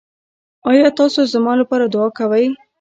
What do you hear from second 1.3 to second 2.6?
زما لپاره دعا کوئ؟